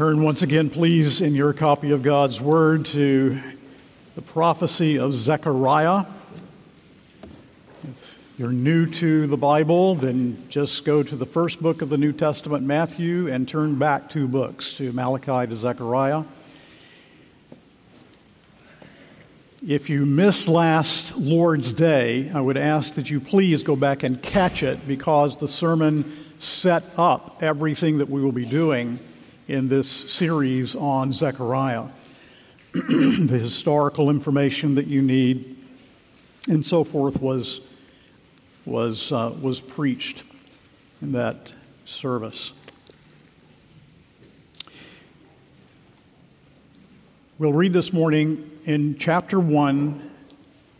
[0.00, 3.38] Turn once again, please, in your copy of God's Word to
[4.14, 6.06] the prophecy of Zechariah.
[7.86, 11.98] If you're new to the Bible, then just go to the first book of the
[11.98, 16.24] New Testament, Matthew, and turn back two books to Malachi to Zechariah.
[19.68, 24.22] If you missed last Lord's Day, I would ask that you please go back and
[24.22, 28.98] catch it because the sermon set up everything that we will be doing
[29.50, 31.86] in this series on Zechariah.
[32.72, 35.56] the historical information that you need
[36.48, 37.60] and so forth was,
[38.64, 40.22] was, uh, was preached
[41.02, 41.52] in that
[41.84, 42.52] service.
[47.38, 50.10] We'll read this morning in chapter 1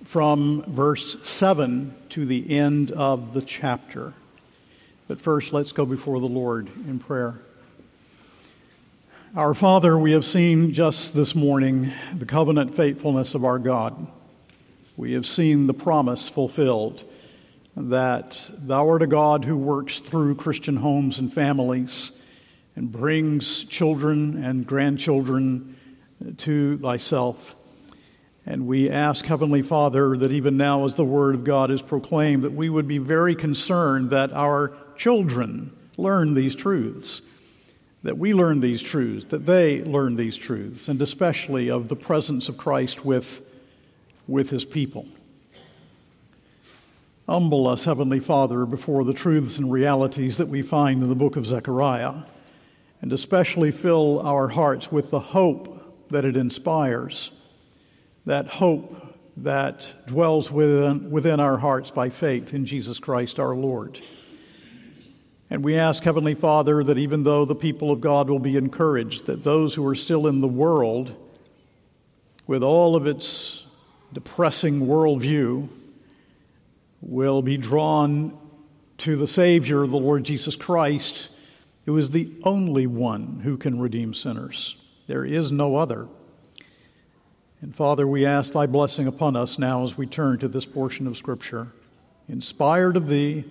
[0.05, 4.15] from verse 7 to the end of the chapter.
[5.09, 7.41] But first, let's go before the Lord in prayer.
[9.37, 14.09] Our Father, we have seen just this morning the covenant faithfulness of our God.
[14.97, 17.05] We have seen the promise fulfilled
[17.77, 22.11] that Thou art a God who works through Christian homes and families
[22.75, 25.77] and brings children and grandchildren
[26.39, 27.55] to Thyself.
[28.47, 32.43] And we ask, Heavenly Father, that even now, as the Word of God is proclaimed,
[32.43, 37.23] that we would be very concerned that our children learn these truths
[38.03, 42.49] that we learn these truths, that they learn these truths, and especially of the presence
[42.49, 43.43] of Christ with,
[44.27, 45.07] with his people.
[47.29, 51.37] Humble us, Heavenly Father, before the truths and realities that we find in the book
[51.37, 52.23] of Zechariah,
[53.03, 57.31] and especially fill our hearts with the hope that it inspires,
[58.27, 64.01] that hope that dwells within, within our hearts by faith in Jesus Christ our Lord.
[65.53, 69.27] And we ask, Heavenly Father, that even though the people of God will be encouraged,
[69.27, 71.15] that those who are still in the world,
[72.47, 73.65] with all of its
[74.13, 75.69] depressing worldview,
[77.01, 78.39] will be drawn
[78.99, 81.31] to the Savior, the Lord Jesus Christ,
[81.85, 84.77] who is the only one who can redeem sinners.
[85.09, 86.07] There is no other.
[87.61, 91.09] And Father, we ask thy blessing upon us now as we turn to this portion
[91.09, 91.73] of Scripture,
[92.29, 93.45] inspired of thee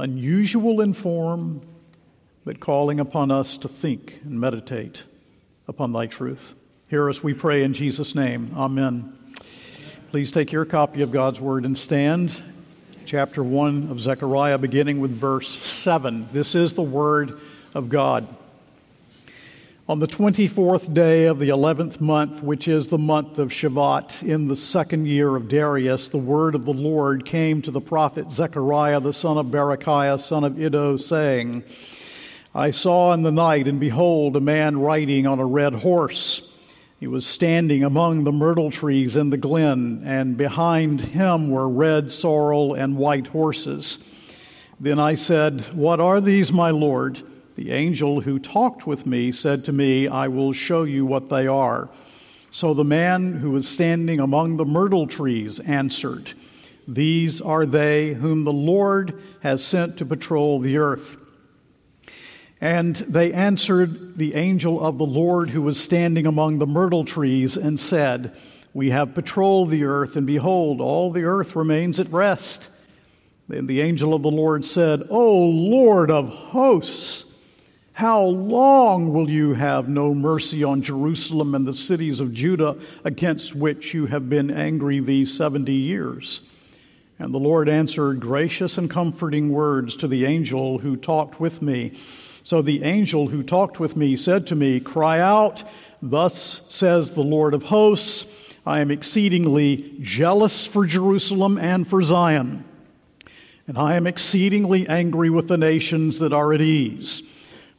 [0.00, 1.60] unusual in form,
[2.44, 5.04] but calling upon us to think and meditate
[5.68, 6.54] upon thy truth.
[6.88, 8.52] Hear us, we pray, in Jesus' name.
[8.56, 9.16] Amen.
[10.10, 12.42] Please take your copy of God's Word and stand.
[13.06, 16.28] Chapter 1 of Zechariah, beginning with verse 7.
[16.32, 17.40] This is the Word
[17.74, 18.26] of God.
[19.90, 24.46] On the 24th day of the 11th month, which is the month of Shevat, in
[24.46, 29.00] the second year of Darius, the word of the Lord came to the prophet Zechariah,
[29.00, 31.64] the son of Berechiah, son of Iddo, saying,
[32.54, 36.54] I saw in the night, and behold, a man riding on a red horse.
[37.00, 42.12] He was standing among the myrtle trees in the glen, and behind him were red
[42.12, 43.98] sorrel and white horses.
[44.78, 47.24] Then I said, What are these, my Lord?
[47.56, 51.46] The angel who talked with me said to me, I will show you what they
[51.46, 51.90] are.
[52.50, 56.32] So the man who was standing among the myrtle trees answered,
[56.88, 61.16] These are they whom the Lord has sent to patrol the earth.
[62.60, 67.56] And they answered the angel of the Lord who was standing among the myrtle trees
[67.56, 68.36] and said,
[68.74, 72.68] We have patrolled the earth, and behold, all the earth remains at rest.
[73.48, 77.24] Then the angel of the Lord said, O Lord of hosts,
[77.92, 83.54] how long will you have no mercy on Jerusalem and the cities of Judah against
[83.54, 86.40] which you have been angry these 70 years?
[87.18, 91.92] And the Lord answered gracious and comforting words to the angel who talked with me.
[92.44, 95.62] So the angel who talked with me said to me, Cry out,
[96.00, 98.26] thus says the Lord of hosts,
[98.64, 102.64] I am exceedingly jealous for Jerusalem and for Zion,
[103.66, 107.22] and I am exceedingly angry with the nations that are at ease.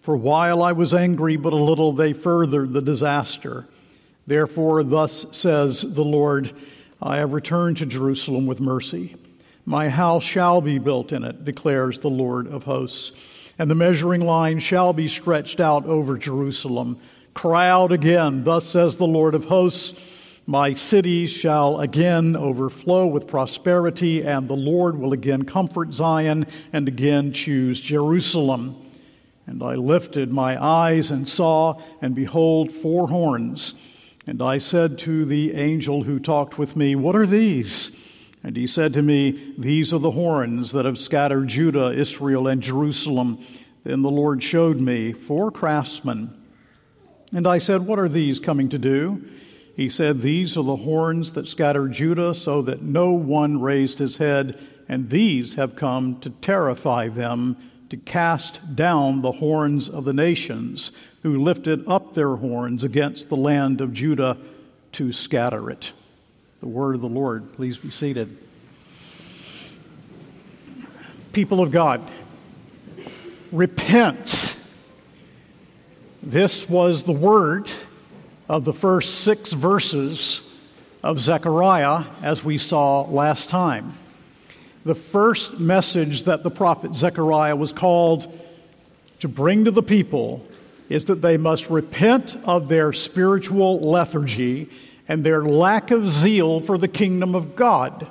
[0.02, 3.68] For while I was angry but a little, they furthered the disaster.
[4.26, 6.52] Therefore, thus says the Lord
[7.00, 9.16] I have returned to Jerusalem with mercy.
[9.64, 13.12] My house shall be built in it, declares the Lord of hosts.
[13.60, 17.00] And the measuring line shall be stretched out over Jerusalem.
[17.36, 20.40] Cry out again, thus says the Lord of hosts.
[20.48, 26.88] My cities shall again overflow with prosperity, and the Lord will again comfort Zion and
[26.88, 28.81] again choose Jerusalem.
[29.48, 33.74] And I lifted my eyes and saw, and behold, four horns.
[34.28, 37.92] And I said to the angel who talked with me, What are these?
[38.44, 42.62] And he said to me, These are the horns that have scattered Judah, Israel, and
[42.62, 43.40] Jerusalem.
[43.84, 46.38] Then the Lord showed me four craftsmen
[47.34, 49.28] And I said, What are these coming to do?
[49.76, 54.18] He said, These are the horns that scattered Judah so that no one raised his
[54.18, 57.58] head, and these have come to terrify them,
[57.92, 60.94] to cast down the horns of the nations,
[61.24, 64.38] who lifted up their horns against the land of Judah
[64.94, 65.92] to scatter it.
[66.62, 67.52] The word of the Lord.
[67.52, 68.38] Please be seated.
[71.34, 72.10] People of God,
[73.52, 74.56] repent.
[76.24, 77.70] This was the word
[78.48, 80.50] of the first six verses
[81.04, 83.98] of Zechariah, as we saw last time.
[84.84, 88.32] The first message that the prophet Zechariah was called
[89.20, 90.44] to bring to the people
[90.90, 94.70] is that they must repent of their spiritual lethargy
[95.08, 98.08] and their lack of zeal for the kingdom of God.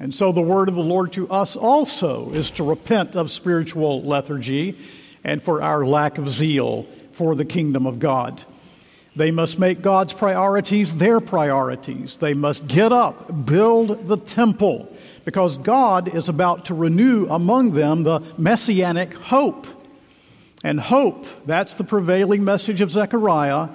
[0.00, 4.02] And so the word of the Lord to us also is to repent of spiritual
[4.02, 4.78] lethargy
[5.24, 8.42] and for our lack of zeal for the kingdom of God.
[9.16, 12.18] They must make God's priorities their priorities.
[12.18, 14.96] They must get up, build the temple,
[15.28, 19.66] because God is about to renew among them the messianic hope.
[20.64, 23.68] And hope, that's the prevailing message of Zechariah.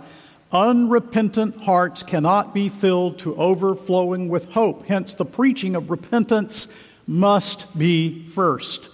[0.52, 4.88] Unrepentant hearts cannot be filled to overflowing with hope.
[4.88, 6.68] Hence, the preaching of repentance
[7.06, 8.90] must be first.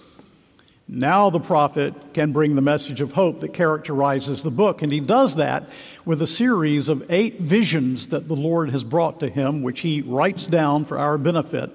[0.86, 5.00] Now the prophet can bring the message of hope that characterizes the book, and he
[5.00, 5.70] does that
[6.04, 10.02] with a series of eight visions that the Lord has brought to him, which he
[10.02, 11.70] writes down for our benefit.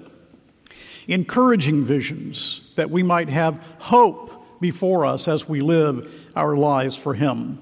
[1.08, 7.14] Encouraging visions that we might have hope before us as we live our lives for
[7.14, 7.60] him.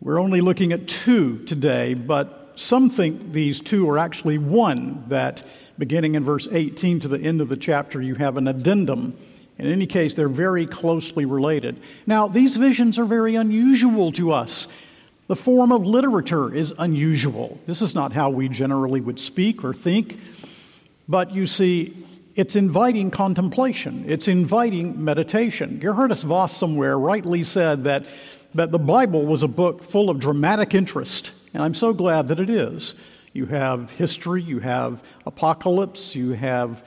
[0.00, 5.42] We're only looking at two today, but some think these two are actually one, that
[5.78, 9.16] beginning in verse 18 to the end of the chapter, you have an addendum
[9.60, 11.78] in any case, they're very closely related.
[12.06, 14.66] Now, these visions are very unusual to us.
[15.26, 17.60] The form of literature is unusual.
[17.66, 20.18] This is not how we generally would speak or think.
[21.10, 21.94] But you see,
[22.36, 25.80] it's inviting contemplation, it's inviting meditation.
[25.82, 28.06] Geerhardus Vos somewhere rightly said that,
[28.54, 32.40] that the Bible was a book full of dramatic interest, and I'm so glad that
[32.40, 32.94] it is.
[33.32, 36.84] You have history, you have apocalypse, you have,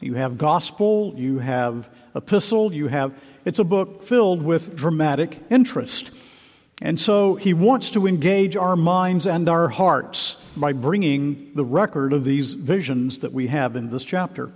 [0.00, 3.14] you have gospel, you have epistle, you have,
[3.44, 6.10] it's a book filled with dramatic interest.
[6.82, 12.12] And so he wants to engage our minds and our hearts by bringing the record
[12.12, 14.52] of these visions that we have in this chapter.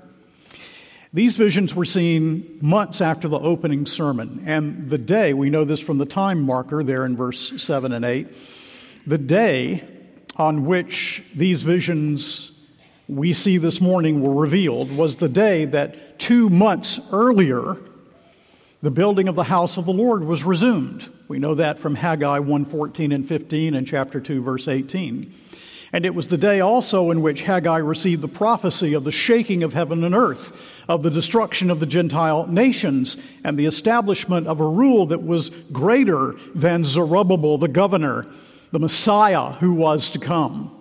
[1.12, 5.80] These visions were seen months after the opening sermon, and the day, we know this
[5.80, 8.28] from the time marker there in verse 7 and 8,
[9.08, 9.82] the day
[10.36, 12.52] on which these visions
[13.08, 17.76] we see this morning were revealed was the day that two months earlier
[18.82, 21.10] the building of the house of the Lord was resumed.
[21.26, 25.32] We know that from Haggai 1:14 and 15 and chapter 2 verse 18.
[25.92, 29.62] And it was the day also in which Haggai received the prophecy of the shaking
[29.64, 30.52] of heaven and earth,
[30.90, 35.50] of the destruction of the Gentile nations, and the establishment of a rule that was
[35.70, 38.26] greater than Zerubbabel the governor,
[38.72, 40.80] the Messiah who was to come.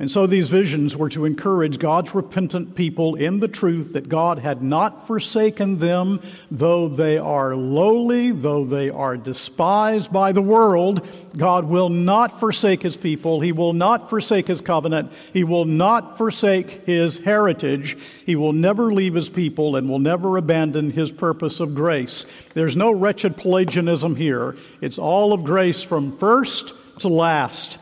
[0.00, 4.38] And so these visions were to encourage God's repentant people in the truth that God
[4.38, 11.06] had not forsaken them, though they are lowly, though they are despised by the world.
[11.36, 13.42] God will not forsake his people.
[13.42, 15.12] He will not forsake his covenant.
[15.34, 17.98] He will not forsake his heritage.
[18.24, 22.24] He will never leave his people and will never abandon his purpose of grace.
[22.54, 24.56] There's no wretched Pelagianism here.
[24.80, 27.79] It's all of grace from first to last.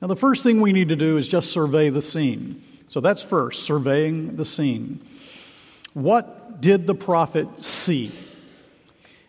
[0.00, 2.62] Now, the first thing we need to do is just survey the scene.
[2.88, 5.00] So that's first, surveying the scene.
[5.92, 8.12] What did the prophet see?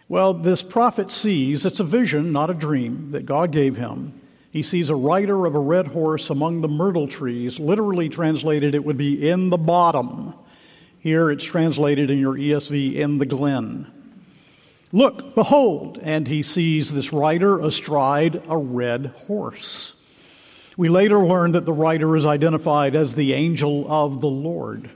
[0.08, 4.20] Well, this prophet sees, it's a vision, not a dream, that God gave him.
[4.52, 7.60] He sees a rider of a red horse among the myrtle trees.
[7.60, 10.34] Literally translated, it would be in the bottom.
[11.00, 13.92] Here it's translated in your ESV, in the glen.
[14.92, 19.96] Look, behold, and he sees this rider astride a red horse.
[20.80, 24.90] We later learn that the writer is identified as the angel of the Lord.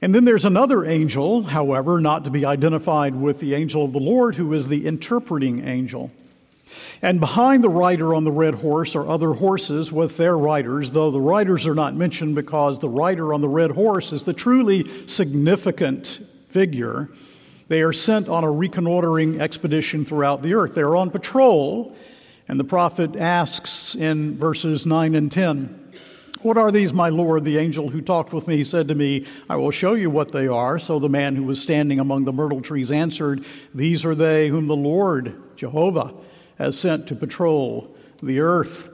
[0.00, 4.00] And then there's another angel, however, not to be identified with the angel of the
[4.00, 6.10] Lord, who is the interpreting angel.
[7.02, 11.10] And behind the rider on the red horse are other horses with their riders, though
[11.10, 15.06] the riders are not mentioned because the rider on the red horse is the truly
[15.06, 17.10] significant figure.
[17.68, 20.74] They are sent on a reconnoitering expedition throughout the earth.
[20.74, 21.94] They're on patrol
[22.48, 25.92] and the prophet asks in verses 9 and 10,
[26.42, 27.44] What are these, my Lord?
[27.44, 30.46] The angel who talked with me said to me, I will show you what they
[30.46, 30.78] are.
[30.78, 34.66] So the man who was standing among the myrtle trees answered, These are they whom
[34.66, 36.14] the Lord, Jehovah,
[36.58, 38.90] has sent to patrol the earth.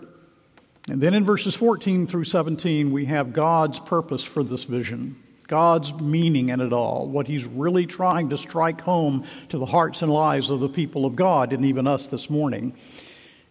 [0.89, 5.21] And then in verses 14 through 17, we have God's purpose for this vision.
[5.47, 10.03] God's meaning in it all, what He's really trying to strike home to the hearts
[10.03, 12.73] and lives of the people of God, and even us this morning.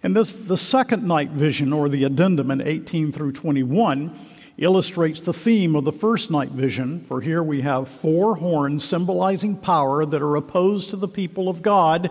[0.01, 4.17] And this, the second night vision, or the addendum in 18 through 21,
[4.57, 9.57] illustrates the theme of the first night vision, for here we have four horns symbolizing
[9.57, 12.09] power that are opposed to the people of God,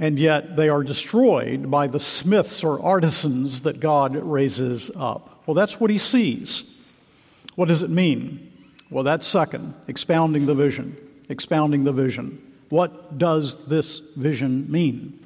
[0.00, 5.42] and yet they are destroyed by the smiths or artisans that God raises up.
[5.46, 6.64] Well, that's what he sees.
[7.54, 8.52] What does it mean?
[8.90, 10.96] Well, that's second, expounding the vision.
[11.28, 12.42] Expounding the vision.
[12.68, 15.25] What does this vision mean?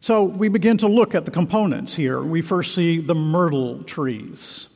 [0.00, 2.22] So we begin to look at the components here.
[2.22, 4.68] We first see the myrtle trees.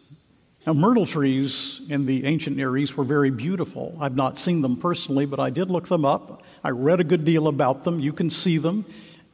[0.67, 3.97] Now, myrtle trees in the ancient Near East were very beautiful.
[4.01, 6.43] I've not seen them personally, but I did look them up.
[6.65, 8.01] I read a good deal about them.
[8.01, 8.85] You can see them.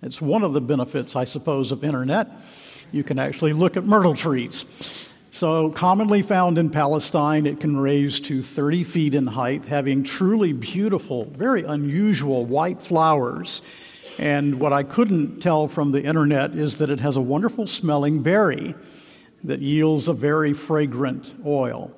[0.02, 2.28] It's one of the benefits, I suppose, of internet.
[2.92, 4.66] You can actually look at myrtle trees.
[5.30, 10.52] So, commonly found in Palestine, it can raise to 30 feet in height, having truly
[10.52, 13.62] beautiful, very unusual white flowers.
[14.18, 18.22] And what I couldn't tell from the internet is that it has a wonderful smelling
[18.22, 18.74] berry
[19.44, 21.92] that yields a very fragrant oil.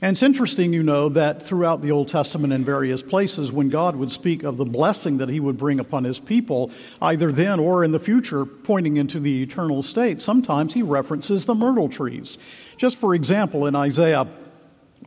[0.00, 3.96] And it's interesting, you know, that throughout the Old Testament in various places, when God
[3.96, 6.70] would speak of the blessing that he would bring upon his people,
[7.02, 11.54] either then or in the future, pointing into the eternal state, sometimes he references the
[11.54, 12.38] myrtle trees.
[12.76, 14.28] Just for example, in Isaiah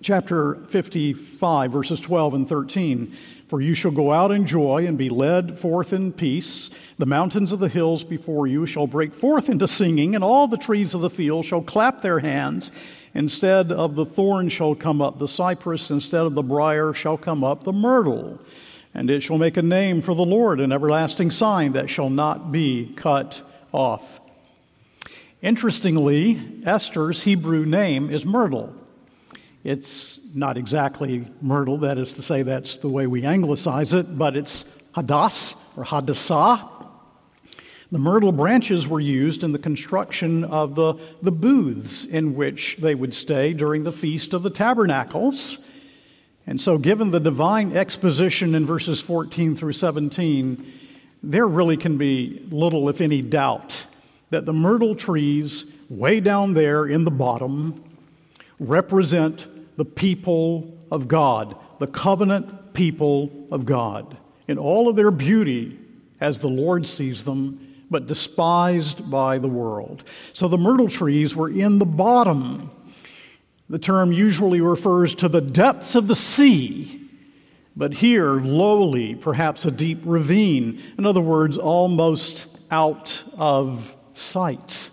[0.01, 3.15] chapter 55, verses 12 and 13,
[3.51, 6.69] for you shall go out in joy and be led forth in peace.
[6.99, 10.55] The mountains of the hills before you shall break forth into singing, and all the
[10.55, 12.71] trees of the field shall clap their hands.
[13.13, 17.43] Instead of the thorn shall come up the cypress, instead of the brier shall come
[17.43, 18.39] up the myrtle.
[18.93, 22.53] And it shall make a name for the Lord, an everlasting sign that shall not
[22.53, 23.41] be cut
[23.73, 24.21] off.
[25.41, 28.73] Interestingly, Esther's Hebrew name is myrtle.
[29.63, 34.35] It's not exactly myrtle, that is to say, that's the way we anglicize it, but
[34.35, 34.65] it's
[34.95, 36.67] hadass or hadassah.
[37.91, 42.95] The myrtle branches were used in the construction of the, the booths in which they
[42.95, 45.69] would stay during the Feast of the Tabernacles.
[46.47, 50.65] And so, given the divine exposition in verses 14 through 17,
[51.21, 53.85] there really can be little, if any, doubt
[54.31, 57.83] that the myrtle trees, way down there in the bottom,
[58.61, 65.77] represent the people of God, the covenant people of God, in all of their beauty
[66.19, 70.05] as the Lord sees them but despised by the world.
[70.33, 72.71] So the myrtle trees were in the bottom.
[73.69, 77.09] The term usually refers to the depths of the sea,
[77.75, 80.81] but here, lowly, perhaps a deep ravine.
[80.97, 84.89] In other words, almost out of sight.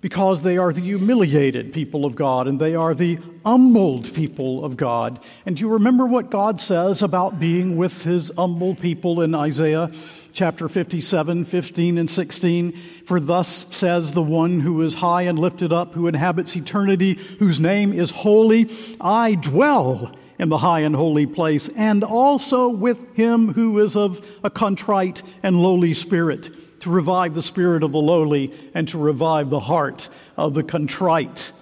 [0.00, 4.76] Because they are the humiliated people of God and they are the humbled people of
[4.76, 5.20] God.
[5.46, 9.92] And do you remember what God says about being with his humble people in Isaiah
[10.32, 12.72] chapter 57, 15, and 16.
[13.06, 17.60] For thus says the one who is high and lifted up, who inhabits eternity, whose
[17.60, 18.68] name is holy,
[19.00, 24.26] I dwell in the high and holy place, and also with him who is of
[24.42, 26.50] a contrite and lowly spirit,
[26.80, 31.52] to revive the spirit of the lowly and to revive the heart of the contrite.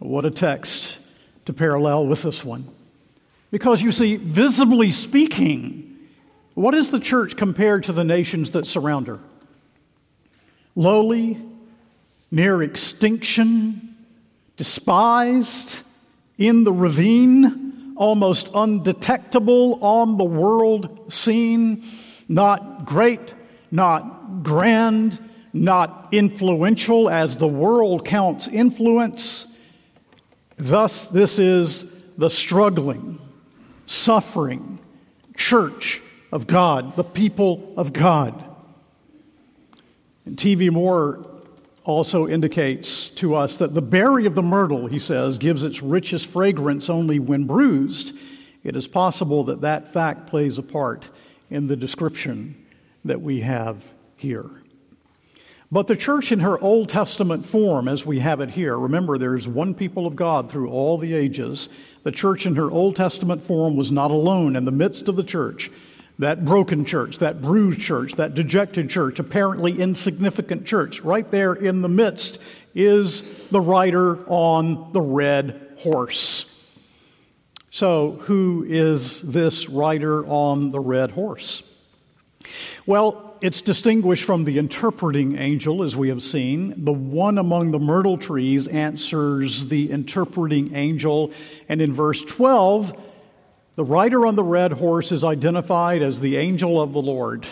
[0.00, 0.98] What a text
[1.44, 2.68] to parallel with this one.
[3.50, 5.96] Because you see, visibly speaking,
[6.54, 9.20] what is the church compared to the nations that surround her?
[10.74, 11.40] Lowly,
[12.30, 13.96] near extinction,
[14.56, 15.84] despised,
[16.38, 21.84] in the ravine, almost undetectable on the world scene,
[22.28, 23.34] not great,
[23.70, 25.18] not grand,
[25.52, 29.53] not influential as the world counts influence.
[30.56, 33.18] Thus, this is the struggling,
[33.86, 34.78] suffering
[35.36, 38.44] church of God, the people of God.
[40.26, 40.70] And T.V.
[40.70, 41.26] Moore
[41.84, 46.26] also indicates to us that the berry of the myrtle, he says, gives its richest
[46.26, 48.16] fragrance only when bruised.
[48.62, 51.10] It is possible that that fact plays a part
[51.50, 52.66] in the description
[53.04, 53.84] that we have
[54.16, 54.50] here.
[55.74, 59.48] But the church in her Old Testament form, as we have it here, remember there's
[59.48, 61.68] one people of God through all the ages.
[62.04, 65.24] The church in her Old Testament form was not alone in the midst of the
[65.24, 65.72] church
[66.20, 71.00] that broken church, that bruised church, that dejected church, apparently insignificant church.
[71.00, 72.38] Right there in the midst
[72.76, 76.72] is the rider on the red horse.
[77.72, 81.68] So, who is this rider on the red horse?
[82.86, 86.82] Well, it's distinguished from the interpreting angel, as we have seen.
[86.82, 91.30] The one among the myrtle trees answers the interpreting angel,
[91.68, 92.98] and in verse 12,
[93.76, 97.46] the rider on the red horse is identified as the angel of the Lord.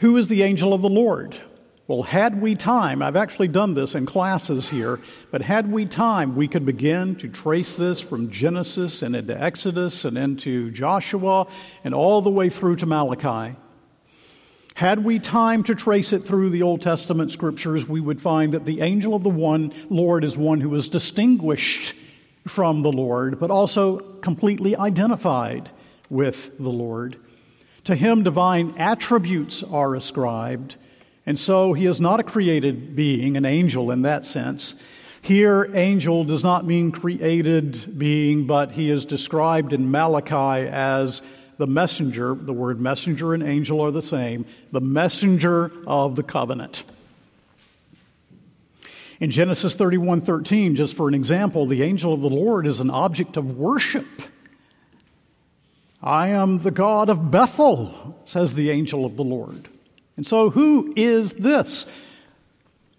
[0.00, 1.40] Who is the angel of the Lord?
[1.88, 6.36] Well, had we time, I've actually done this in classes here, but had we time,
[6.36, 11.46] we could begin to trace this from Genesis and into Exodus and into Joshua
[11.84, 13.56] and all the way through to Malachi.
[14.74, 18.66] Had we time to trace it through the Old Testament scriptures, we would find that
[18.66, 21.94] the angel of the one Lord is one who is distinguished
[22.46, 25.70] from the Lord, but also completely identified
[26.10, 27.16] with the Lord.
[27.84, 30.76] To him, divine attributes are ascribed
[31.28, 34.74] and so he is not a created being, an angel in that sense.
[35.20, 41.20] Here, angel does not mean created being, but he is described in Malachi as
[41.58, 42.34] the messenger.
[42.34, 46.84] The word messenger and angel are the same, the messenger of the covenant.
[49.20, 52.88] In Genesis 31 13, just for an example, the angel of the Lord is an
[52.88, 54.06] object of worship.
[56.02, 59.68] I am the God of Bethel, says the angel of the Lord.
[60.18, 61.86] And so, who is this?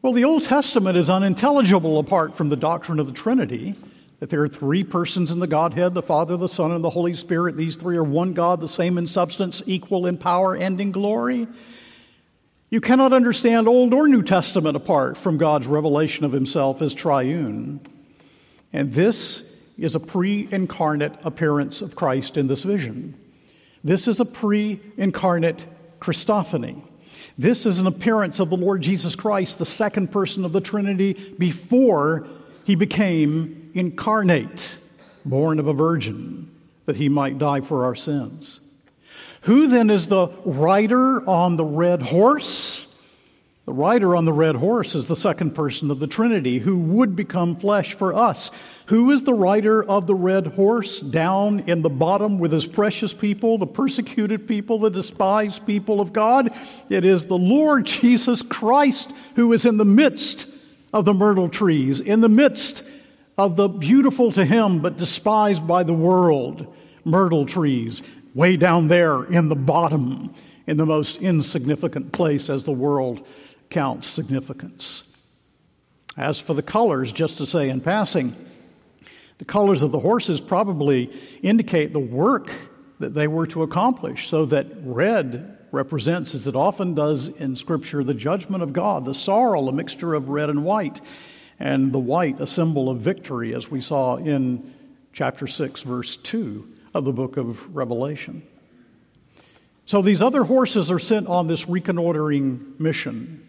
[0.01, 3.75] Well, the Old Testament is unintelligible apart from the doctrine of the Trinity,
[4.21, 7.13] that there are three persons in the Godhead the Father, the Son, and the Holy
[7.13, 7.57] Spirit.
[7.57, 11.45] These three are one God, the same in substance, equal in power and in glory.
[12.69, 17.81] You cannot understand Old or New Testament apart from God's revelation of Himself as triune.
[18.71, 19.43] And this
[19.77, 23.19] is a pre incarnate appearance of Christ in this vision.
[23.83, 25.67] This is a pre incarnate
[25.99, 26.83] Christophany.
[27.39, 31.13] This is an appearance of the Lord Jesus Christ, the second person of the Trinity,
[31.13, 32.27] before
[32.65, 34.77] he became incarnate,
[35.23, 36.53] born of a virgin,
[36.85, 38.59] that he might die for our sins.
[39.43, 42.88] Who then is the rider on the red horse?
[43.69, 47.15] The rider on the red horse is the second person of the Trinity who would
[47.15, 48.49] become flesh for us.
[48.87, 53.13] Who is the rider of the red horse down in the bottom with his precious
[53.13, 56.51] people, the persecuted people, the despised people of God?
[56.89, 60.47] It is the Lord Jesus Christ who is in the midst
[60.91, 62.83] of the myrtle trees, in the midst
[63.37, 68.01] of the beautiful to him but despised by the world myrtle trees,
[68.33, 70.33] way down there in the bottom,
[70.65, 73.27] in the most insignificant place as the world
[73.69, 75.03] counts significance.
[76.17, 78.35] As for the colors, just to say in passing,
[79.37, 82.51] the colors of the horses probably indicate the work
[82.99, 88.03] that they were to accomplish, so that red represents, as it often does in Scripture,
[88.03, 90.99] the judgment of God, the sorrel, a mixture of red and white,
[91.59, 94.73] and the white, a symbol of victory, as we saw in
[95.13, 98.43] chapter 6, verse 2 of the book of Revelation.
[99.85, 103.47] So these other horses are sent on this reconnoitering mission.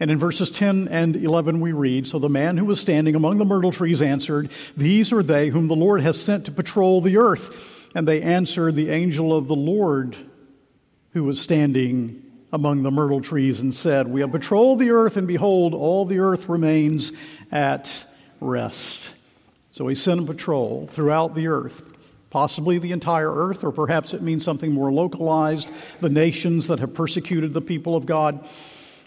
[0.00, 3.38] And in verses 10 and 11, we read So the man who was standing among
[3.38, 7.18] the myrtle trees answered, These are they whom the Lord has sent to patrol the
[7.18, 7.90] earth.
[7.94, 10.16] And they answered the angel of the Lord
[11.12, 15.26] who was standing among the myrtle trees and said, We have patrolled the earth, and
[15.26, 17.12] behold, all the earth remains
[17.50, 18.04] at
[18.40, 19.14] rest.
[19.70, 21.82] So he sent a patrol throughout the earth,
[22.28, 25.68] possibly the entire earth, or perhaps it means something more localized,
[26.00, 28.46] the nations that have persecuted the people of God.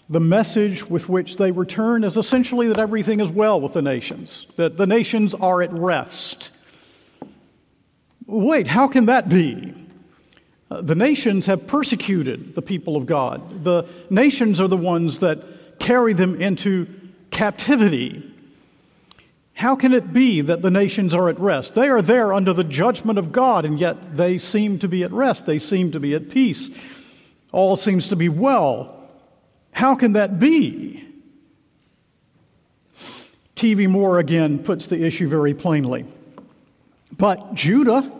[0.08, 4.46] The message with which they return is essentially that everything is well with the nations,
[4.56, 6.52] that the nations are at rest.
[8.26, 9.74] Wait, how can that be?
[10.70, 13.64] Uh, the nations have persecuted the people of God.
[13.64, 16.86] The nations are the ones that carry them into
[17.30, 18.32] captivity.
[19.54, 21.74] How can it be that the nations are at rest?
[21.74, 25.12] They are there under the judgment of God, and yet they seem to be at
[25.12, 25.46] rest.
[25.46, 26.70] They seem to be at peace.
[27.52, 28.95] All seems to be well.
[29.76, 31.04] How can that be?
[33.56, 33.86] T.V.
[33.88, 36.06] Moore again puts the issue very plainly.
[37.12, 38.10] But Judah,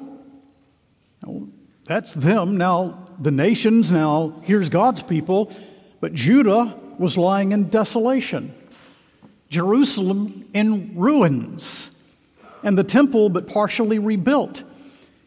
[1.86, 2.58] that's them.
[2.58, 5.50] Now, the nations, now, here's God's people.
[5.98, 8.54] But Judah was lying in desolation,
[9.48, 11.90] Jerusalem in ruins,
[12.64, 14.62] and the temple but partially rebuilt.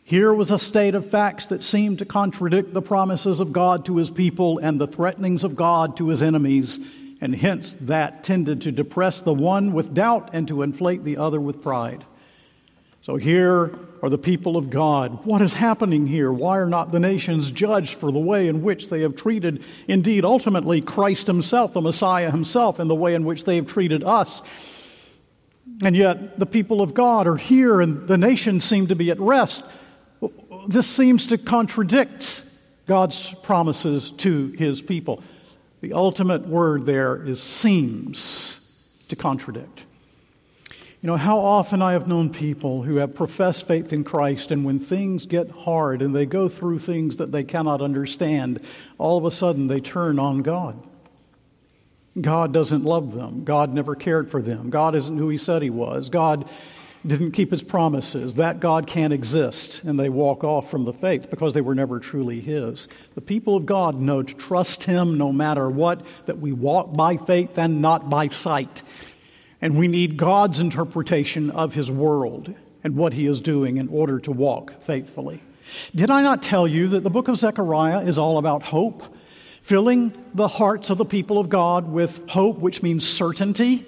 [0.10, 3.98] Here was a state of facts that seemed to contradict the promises of God to
[3.98, 6.80] his people and the threatenings of God to his enemies,
[7.22, 11.40] and hence that tended to depress the one with doubt and to inflate the other
[11.40, 12.06] with pride.
[13.04, 15.24] So here are the people of God.
[15.28, 16.32] What is happening here?
[16.32, 20.26] Why are not the nations judged for the way in which they have treated, indeed,
[20.26, 24.42] ultimately, Christ Himself, the Messiah Himself, and the way in which they have treated us?
[25.84, 29.20] And yet, the people of God are here, and the nations seem to be at
[29.20, 29.62] rest
[30.68, 32.44] this seems to contradict
[32.88, 35.24] God's promises to his people.
[35.82, 38.60] The ultimate word there is seems
[39.10, 39.86] to contradict.
[41.02, 44.66] You know, how often I have known people who have professed faith in Christ, and
[44.66, 48.60] when things get hard and they go through things that they cannot understand,
[48.98, 50.78] all of a sudden they turn on God.
[52.20, 53.46] God doesn't love them.
[53.46, 54.70] God never cared for them.
[54.70, 56.10] God isn't who He said He was.
[56.10, 56.50] God
[57.06, 58.36] didn't keep His promises.
[58.36, 59.84] That God can't exist.
[59.84, 62.88] And they walk off from the faith because they were never truly His.
[63.16, 67.18] The people of God know to trust Him no matter what, that we walk by
[67.18, 68.84] faith and not by sight.
[69.62, 74.20] And we need God's interpretation of His world and what He is doing in order
[74.20, 75.42] to walk faithfully.
[75.94, 79.04] Did I not tell you that the book of Zechariah is all about hope?
[79.62, 83.86] Filling the hearts of the people of God with hope, which means certainty.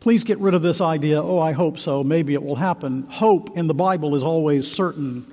[0.00, 3.02] Please get rid of this idea, oh, I hope so, maybe it will happen.
[3.08, 5.32] Hope in the Bible is always certain.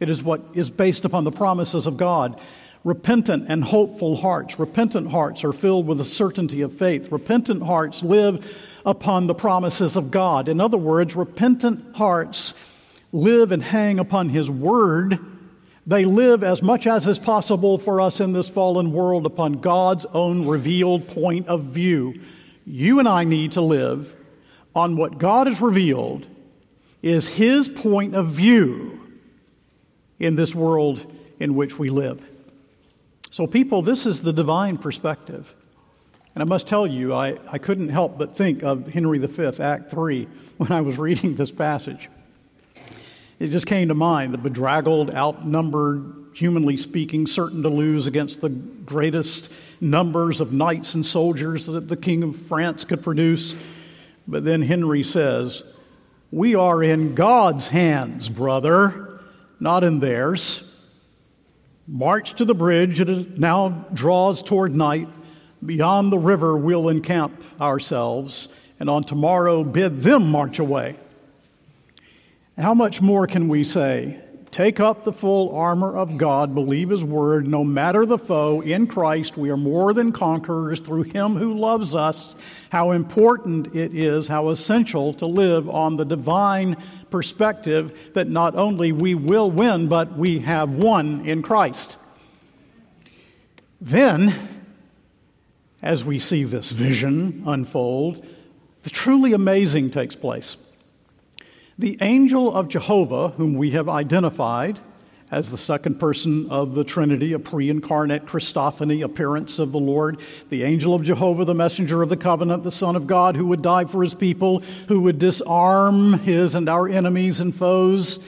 [0.00, 2.40] It is what is based upon the promises of God.
[2.84, 4.58] Repentant and hopeful hearts.
[4.58, 7.10] Repentant hearts are filled with the certainty of faith.
[7.10, 8.44] Repentant hearts live
[8.84, 10.48] upon the promises of God.
[10.48, 12.54] In other words, repentant hearts
[13.12, 15.18] live and hang upon His Word.
[15.86, 20.04] They live as much as is possible for us in this fallen world upon God's
[20.06, 22.20] own revealed point of view.
[22.64, 24.14] You and I need to live
[24.74, 26.26] on what God has revealed
[27.02, 29.00] is His point of view
[30.18, 32.24] in this world in which we live.
[33.30, 35.54] So, people, this is the divine perspective.
[36.34, 39.90] And I must tell you, I, I couldn't help but think of Henry V, Act
[39.90, 42.08] 3, when I was reading this passage.
[43.38, 48.48] It just came to mind the bedraggled, outnumbered, humanly speaking, certain to lose against the
[48.50, 53.54] greatest numbers of knights and soldiers that the King of France could produce.
[54.28, 55.64] But then Henry says,
[56.30, 59.20] We are in God's hands, brother,
[59.58, 60.68] not in theirs.
[61.88, 63.00] March to the bridge.
[63.00, 65.08] It now draws toward night.
[65.64, 70.96] Beyond the river, we'll encamp ourselves, and on tomorrow bid them march away.
[72.56, 74.21] How much more can we say?
[74.52, 78.60] Take up the full armor of God, believe His word, no matter the foe.
[78.60, 82.36] In Christ, we are more than conquerors through Him who loves us.
[82.70, 86.76] How important it is, how essential to live on the divine
[87.10, 91.96] perspective that not only we will win, but we have won in Christ.
[93.80, 94.34] Then,
[95.80, 98.26] as we see this vision unfold,
[98.82, 100.58] the truly amazing takes place.
[101.78, 104.78] The angel of Jehovah, whom we have identified
[105.32, 110.20] as the second person of the Trinity, a pre incarnate Christophany appearance of the Lord,
[110.50, 113.62] the angel of Jehovah, the messenger of the covenant, the Son of God, who would
[113.62, 118.24] die for his people, who would disarm his and our enemies and foes,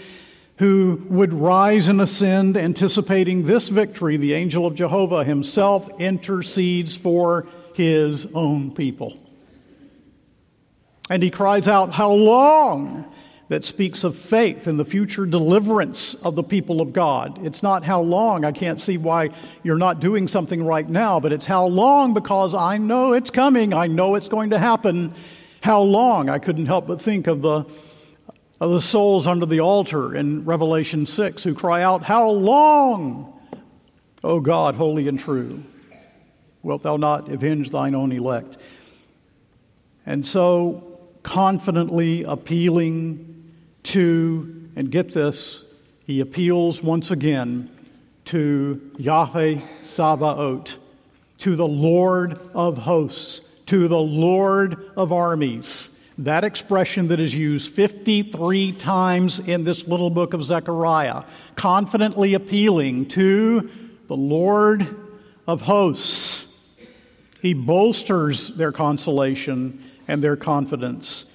[0.57, 7.47] who would rise and ascend, anticipating this victory, the angel of Jehovah himself intercedes for
[7.75, 9.19] his own people.
[11.11, 13.13] And he cries out, How long?
[13.55, 17.38] That speaks of faith and the future deliverance of the people of God.
[17.47, 19.31] It's not how long, I can't see why
[19.62, 23.73] you're not doing something right now, but it's how long because I know it's coming,
[23.73, 25.14] I know it's going to happen.
[25.62, 26.29] How long?
[26.29, 27.64] I couldn't help but think of the,
[28.61, 33.40] of the souls under the altar in Revelation 6 who cry out, How long,
[34.25, 35.62] O God, holy and true,
[36.64, 38.57] wilt thou not avenge thine own elect?
[40.07, 43.34] And so, confidently appealing
[43.85, 45.62] to, and get this,
[46.07, 47.70] he appeals once again
[48.27, 50.79] to Yahweh Sabaoth,
[51.38, 55.99] to the Lord of hosts, to the Lord of armies.
[56.18, 61.25] That expression that is used 53 times in this little book of Zechariah,
[61.57, 63.68] confidently appealing to
[64.07, 64.87] the Lord
[65.47, 66.47] of hosts.
[67.42, 71.27] He bolsters their consolation and their confidence.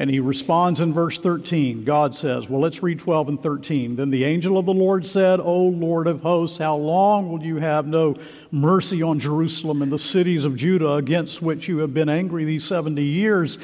[0.00, 1.82] And he responds in verse 13.
[1.82, 3.96] God says, Well, let's read 12 and 13.
[3.96, 7.56] Then the angel of the Lord said, O Lord of hosts, how long will you
[7.56, 8.16] have no
[8.52, 12.64] mercy on Jerusalem and the cities of Judah against which you have been angry these
[12.64, 13.58] 70 years?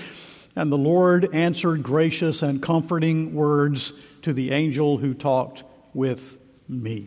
[0.56, 3.92] And the Lord answered gracious and comforting words
[4.22, 5.62] to the angel who talked
[5.94, 7.06] with me.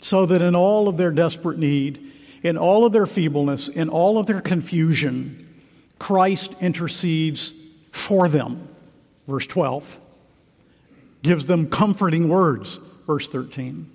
[0.00, 2.12] So that in all of their desperate need,
[2.44, 5.43] in all of their feebleness, in all of their confusion,
[6.04, 7.54] Christ intercedes
[7.90, 8.68] for them.
[9.26, 9.98] Verse 12
[11.22, 12.78] gives them comforting words.
[13.06, 13.90] Verse 13.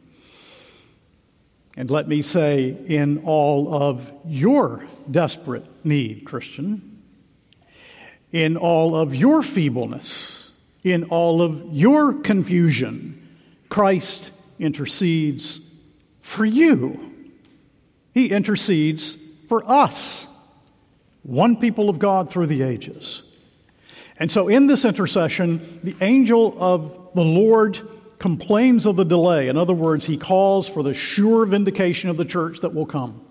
[1.78, 7.00] And let me say, in all of your desperate need, Christian,
[8.32, 10.50] in all of your feebleness,
[10.84, 13.38] in all of your confusion,
[13.70, 15.60] Christ intercedes
[16.22, 17.14] for you.
[18.16, 19.16] He intercedes
[19.48, 20.19] for us,
[21.30, 23.22] one people of God through the ages.
[24.18, 27.80] And so, in this intercession, the angel of the Lord
[28.18, 29.48] complains of the delay.
[29.48, 33.26] In other words, he calls for the sure vindication of the church that will come.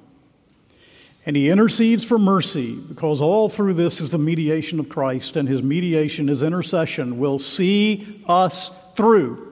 [1.26, 5.46] And he intercedes for mercy because all through this is the mediation of Christ, and
[5.46, 9.47] his mediation, his intercession, will see us through.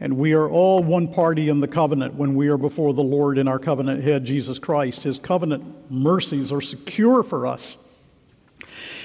[0.00, 3.36] And we are all one party in the covenant when we are before the Lord
[3.36, 5.02] in our covenant head, Jesus Christ.
[5.02, 7.76] His covenant mercies are secure for us.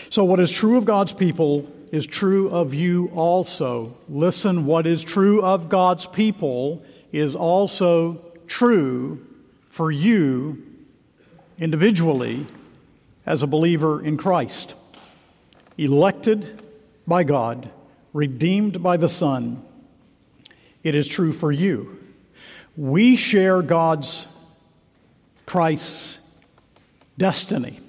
[0.10, 3.98] So, what is true of God's people is true of you also.
[4.08, 9.26] Listen, what is true of God's people is also true
[9.68, 10.64] for you
[11.58, 12.46] individually
[13.26, 14.76] as a believer in Christ.
[15.78, 16.62] Elected
[17.08, 17.70] by God,
[18.14, 19.64] redeemed by the Son,
[20.84, 21.98] it is true for you.
[22.76, 24.28] We share God's,
[25.46, 26.19] Christ's
[27.17, 27.80] destiny.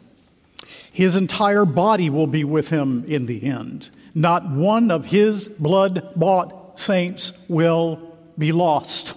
[0.92, 3.90] His entire body will be with him in the end.
[4.14, 9.14] Not one of his blood bought saints will be lost.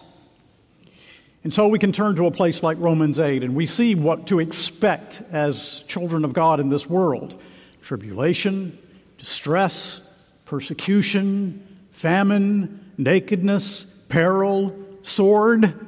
[1.44, 4.28] And so we can turn to a place like Romans 8 and we see what
[4.28, 7.40] to expect as children of God in this world
[7.82, 8.78] tribulation,
[9.18, 10.02] distress,
[10.46, 15.88] persecution, famine, nakedness, peril, sword,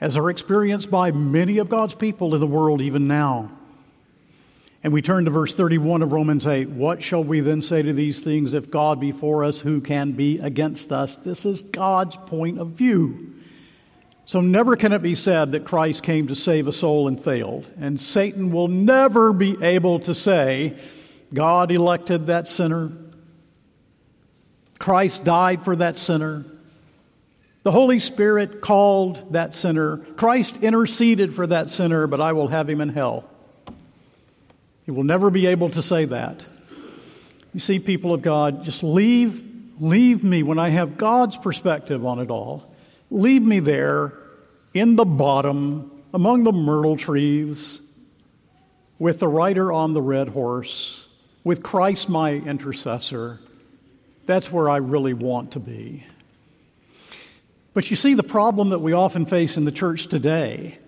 [0.00, 3.50] as are experienced by many of God's people in the world even now.
[4.84, 6.70] And we turn to verse 31 of Romans 8.
[6.70, 8.52] What shall we then say to these things?
[8.52, 11.16] If God be for us, who can be against us?
[11.16, 13.32] This is God's point of view.
[14.24, 17.70] So never can it be said that Christ came to save a soul and failed.
[17.78, 20.76] And Satan will never be able to say,
[21.32, 22.90] God elected that sinner.
[24.82, 26.44] Christ died for that sinner.
[27.62, 29.98] The Holy Spirit called that sinner.
[30.16, 33.30] Christ interceded for that sinner, but I will have him in hell.
[34.84, 36.44] He will never be able to say that.
[37.54, 39.44] You see, people of God, just leave,
[39.78, 42.68] leave me when I have God's perspective on it all.
[43.08, 44.12] Leave me there
[44.74, 47.80] in the bottom among the myrtle trees
[48.98, 51.06] with the rider on the red horse,
[51.44, 53.38] with Christ my intercessor.
[54.26, 56.04] That's where I really want to be.
[57.74, 60.78] But you see, the problem that we often face in the church today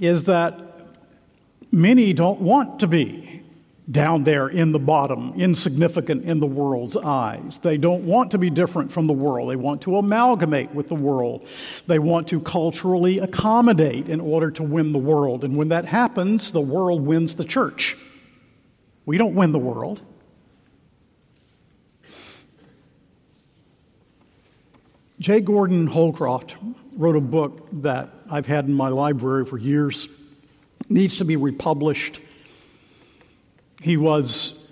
[0.00, 0.72] is that
[1.74, 3.42] Many don't want to be
[3.90, 7.58] down there in the bottom, insignificant in the world's eyes.
[7.60, 9.50] They don't want to be different from the world.
[9.50, 11.48] They want to amalgamate with the world.
[11.86, 15.44] They want to culturally accommodate in order to win the world.
[15.44, 17.96] And when that happens, the world wins the church.
[19.06, 20.02] We don't win the world.
[25.22, 25.40] J.
[25.40, 26.56] Gordon Holdcroft
[26.96, 30.08] wrote a book that I've had in my library for years
[30.88, 32.18] needs to be republished.
[33.80, 34.68] He was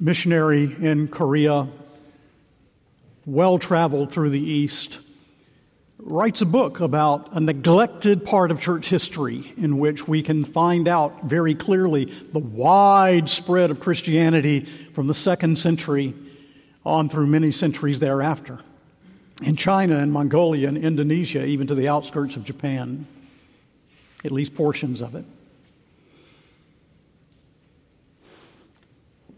[0.00, 1.68] missionary in Korea,
[3.24, 4.98] well traveled through the East,
[5.98, 10.88] writes a book about a neglected part of church history in which we can find
[10.88, 16.14] out very clearly the wide spread of Christianity from the second century
[16.84, 18.58] on through many centuries thereafter.
[19.42, 23.06] In China and Mongolia and Indonesia, even to the outskirts of Japan
[24.24, 25.24] at least portions of it.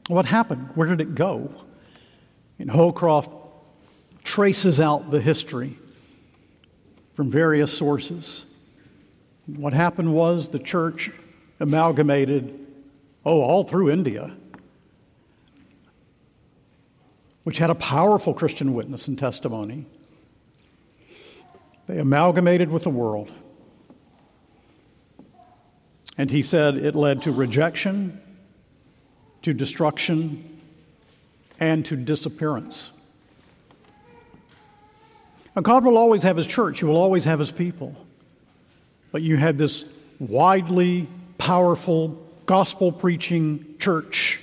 [0.09, 0.71] What happened?
[0.75, 1.51] Where did it go?
[2.59, 3.31] And Holdcroft
[4.23, 5.79] traces out the history
[7.15, 8.45] from various sources.
[9.47, 11.11] What happened was the church
[11.61, 12.67] amalgamated,
[13.25, 14.35] oh, all through India,
[17.45, 19.87] which had a powerful Christian witness and testimony.
[21.87, 23.31] They amalgamated with the world.
[26.17, 28.21] And he said it led to rejection,
[29.43, 30.61] to destruction,
[31.61, 32.93] and to disappearance.
[35.57, 37.95] And God will always have his church, he will always have his people.
[39.13, 39.85] But you had this
[40.19, 41.07] widely
[41.39, 44.41] powerful gospel preaching church,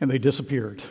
[0.00, 0.82] and they disappeared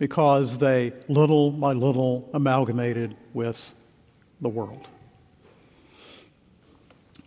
[0.00, 3.74] because they little by little amalgamated with
[4.40, 4.88] the world.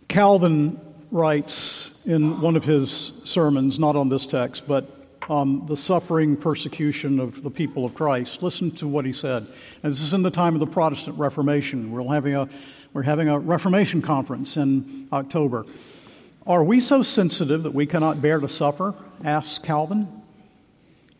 [0.08, 0.78] Calvin
[1.12, 7.20] writes in one of his sermons, not on this text, but on the suffering persecution
[7.20, 8.42] of the people of Christ.
[8.42, 9.46] Listen to what he said.
[9.84, 11.92] And this is in the time of the Protestant Reformation.
[11.92, 12.48] We're having a,
[12.92, 15.64] we're having a Reformation conference in October.
[16.44, 18.94] Are we so sensitive that we cannot bear to suffer?
[19.24, 20.23] asks Calvin.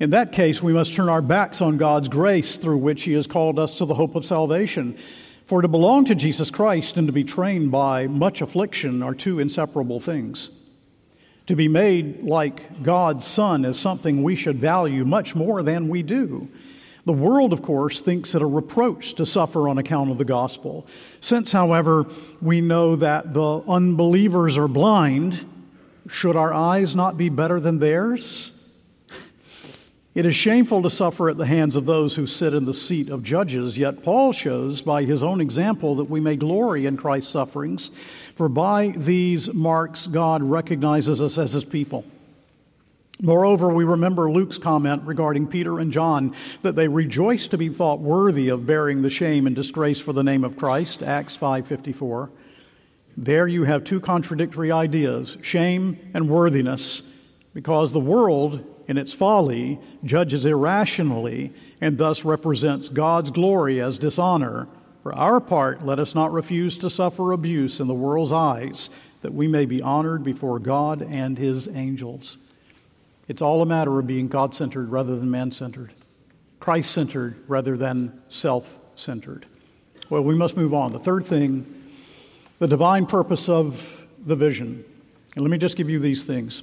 [0.01, 3.27] In that case, we must turn our backs on God's grace through which He has
[3.27, 4.99] called us to the hope of salvation.
[5.45, 9.39] For to belong to Jesus Christ and to be trained by much affliction are two
[9.39, 10.51] inseparable things.
[11.47, 16.03] To be made like God's Son is something we should value much more than we
[16.03, 16.49] do.
[17.05, 20.87] The world, of course, thinks it a reproach to suffer on account of the gospel.
[21.21, 22.07] Since, however,
[22.41, 25.45] we know that the unbelievers are blind,
[26.09, 28.54] should our eyes not be better than theirs?
[30.14, 33.09] It is shameful to suffer at the hands of those who sit in the seat
[33.09, 37.33] of judges, yet Paul shows by his own example that we may glory in Christ's
[37.33, 37.90] sufferings,
[38.37, 42.05] for by these marks God recognizes us as his people.
[43.22, 47.98] Moreover, we remember Luke's comment regarding Peter and John that they rejoiced to be thought
[47.98, 52.31] worthy of bearing the shame and disgrace for the name of Christ, Acts 5:54.
[53.16, 57.03] There you have two contradictory ideas, shame and worthiness,
[57.53, 64.68] because the world in its folly, judges irrationally, and thus represents God's glory as dishonor.
[65.03, 68.90] For our part, let us not refuse to suffer abuse in the world's eyes,
[69.23, 72.37] that we may be honored before God and his angels.
[73.29, 75.92] It's all a matter of being God centered rather than man centered,
[76.61, 79.47] Christ centered rather than self centered.
[80.11, 80.92] Well, we must move on.
[80.92, 81.66] The third thing,
[82.59, 84.85] the divine purpose of the vision.
[85.35, 86.62] And let me just give you these things.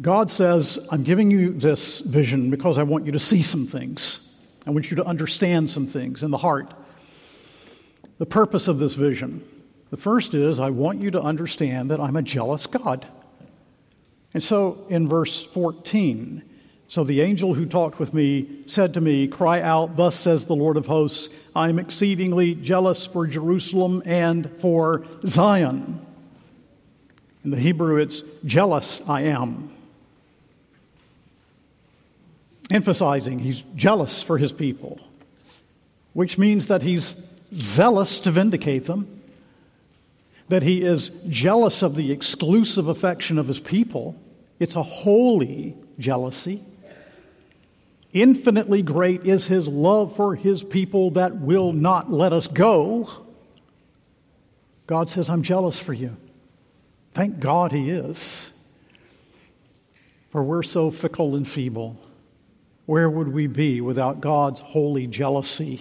[0.00, 4.20] God says, I'm giving you this vision because I want you to see some things.
[4.66, 6.72] I want you to understand some things in the heart.
[8.18, 9.44] The purpose of this vision.
[9.90, 13.06] The first is, I want you to understand that I'm a jealous God.
[14.32, 16.44] And so in verse 14,
[16.88, 20.56] so the angel who talked with me said to me, Cry out, Thus says the
[20.56, 26.06] Lord of hosts, I am exceedingly jealous for Jerusalem and for Zion.
[27.44, 29.70] In the Hebrew, it's jealous I am
[32.70, 35.00] emphasizing he's jealous for his people,
[36.12, 37.16] which means that he's
[37.52, 39.20] zealous to vindicate them,
[40.48, 44.16] that he is jealous of the exclusive affection of his people.
[44.58, 46.62] It's a holy jealousy.
[48.12, 53.08] Infinitely great is his love for his people that will not let us go.
[54.86, 56.16] God says, I'm jealous for you.
[57.14, 58.52] Thank God he is.
[60.30, 61.96] For we're so fickle and feeble.
[62.90, 65.78] Where would we be without God's holy jealousy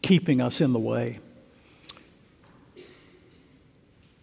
[0.00, 1.18] keeping us in the way?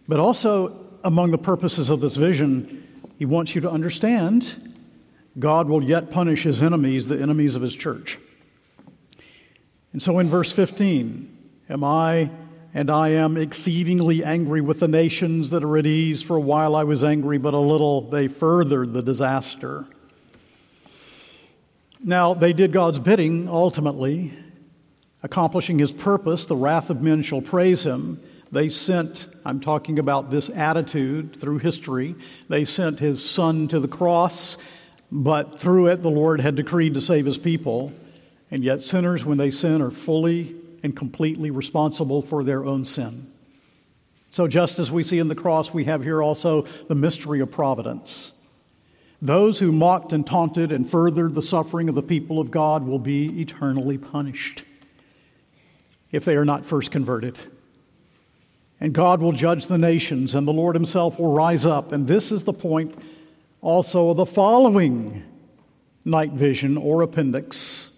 [0.08, 4.74] But also, among the purposes of this vision, he wants you to understand
[5.38, 8.18] God will yet punish his enemies, the enemies of his church.
[9.92, 11.38] And so in verse 15,
[11.70, 12.32] am I
[12.74, 16.20] and I am exceedingly angry with the nations that are at ease.
[16.20, 19.86] For a while I was angry, but a little they furthered the disaster.
[22.06, 24.34] Now, they did God's bidding ultimately,
[25.22, 26.44] accomplishing his purpose.
[26.44, 28.20] The wrath of men shall praise him.
[28.52, 32.14] They sent, I'm talking about this attitude through history,
[32.50, 34.58] they sent his son to the cross,
[35.10, 37.90] but through it the Lord had decreed to save his people.
[38.50, 43.32] And yet, sinners, when they sin, are fully and completely responsible for their own sin.
[44.28, 47.50] So, just as we see in the cross, we have here also the mystery of
[47.50, 48.33] providence.
[49.24, 52.98] Those who mocked and taunted and furthered the suffering of the people of God will
[52.98, 54.64] be eternally punished
[56.12, 57.38] if they are not first converted.
[58.80, 61.90] And God will judge the nations, and the Lord Himself will rise up.
[61.90, 62.98] And this is the point
[63.62, 65.24] also of the following
[66.04, 67.92] night vision or appendix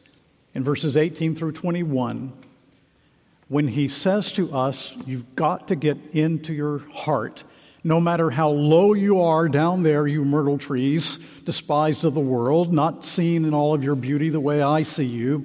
[0.55, 2.33] in verses 18 through 21
[3.49, 7.43] when He says to us, You've got to get into your heart
[7.87, 12.73] no matter how low you are down there, you myrtle trees, despised of the world,
[12.73, 15.45] not seen in all of your beauty the way I see you,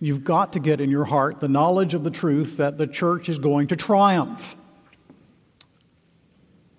[0.00, 3.28] you've got to get in your heart the knowledge of the truth that the church
[3.28, 4.56] is going to triumph.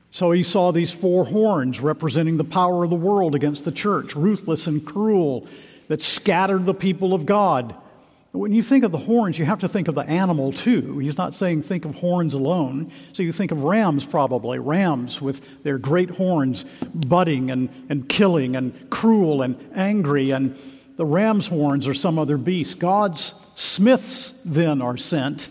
[0.10, 4.16] So he saw these four horns representing the power of the world against the church,
[4.16, 5.48] ruthless and cruel,
[5.88, 7.76] that scattered the people of God.
[8.36, 11.00] When you think of the horns, you have to think of the animal too.
[11.00, 12.92] He's not saying think of horns alone.
[13.14, 14.60] So you think of rams, probably.
[14.60, 20.32] Rams with their great horns, butting and, and killing and cruel and angry.
[20.32, 20.60] And
[20.98, 22.78] the ram's horns are some other beast.
[22.78, 25.48] God's smiths then are sent,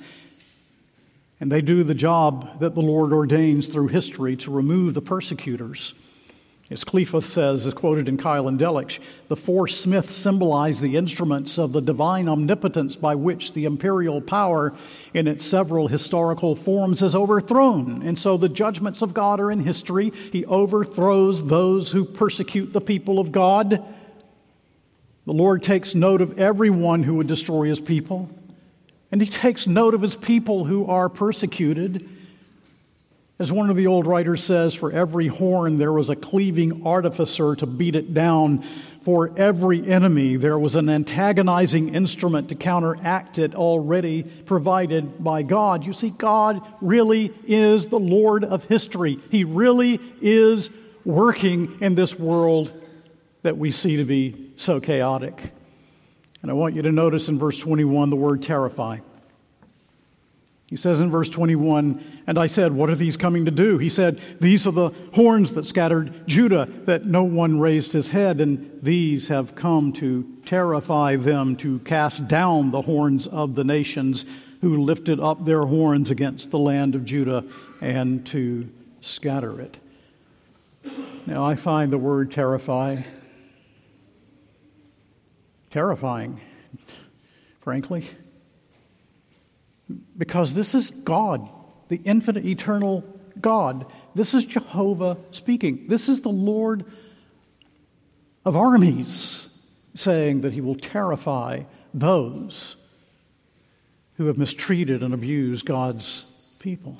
[1.41, 5.95] and they do the job that the Lord ordains through history to remove the persecutors.
[6.71, 8.99] As Kliefoth says, is quoted in Keil and Delitzsch,
[9.29, 14.73] the four smiths symbolize the instruments of the divine omnipotence by which the imperial power
[15.13, 18.01] in its several historical forms is overthrown.
[18.03, 20.11] And so the judgments of God are in history.
[20.33, 23.85] He overthrows those who persecute the people of God.
[25.27, 28.31] The Lord takes note of everyone who would destroy his people,
[29.13, 32.09] and he takes note of his people who are persecuted.
[33.45, 37.55] As one of the old writers says, for every horn there was a cleaving artificer
[37.57, 38.65] to beat it down.
[39.03, 45.85] For every enemy there was an antagonizing instrument to counteract it already provided by God.
[45.85, 49.19] You see, God really is the Lord of history.
[49.29, 50.71] He really is
[51.05, 52.73] working in this world
[53.43, 55.53] that we see to be so chaotic.
[56.41, 59.01] And I want you to notice in verse 21 the word terrify.
[60.67, 63.79] He says in verse 21, And I said, What are these coming to do?
[63.79, 68.41] He said, These are the horns that scattered Judah, that no one raised his head,
[68.41, 74.25] and these have come to terrify them, to cast down the horns of the nations
[74.61, 77.45] who lifted up their horns against the land of Judah,
[77.81, 78.69] and to
[79.01, 79.77] scatter it.
[81.27, 83.03] Now, I find the word terrify
[85.75, 86.41] terrifying,
[87.61, 88.07] frankly.
[90.17, 91.49] Because this is God,
[91.89, 93.05] the infinite, eternal
[93.41, 93.93] God.
[94.15, 95.87] This is Jehovah speaking.
[95.89, 96.85] This is the Lord
[98.45, 99.49] of armies
[99.95, 101.63] saying that he will terrify
[101.93, 102.77] those
[104.17, 106.27] who have mistreated and abused God's
[106.59, 106.97] people.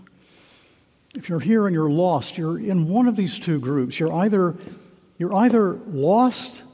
[1.15, 4.01] If you're here and you're lost, you're in one of these two groups.
[4.01, 4.57] You're either,
[5.19, 6.65] you're either lost